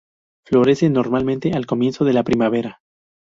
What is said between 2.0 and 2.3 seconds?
de la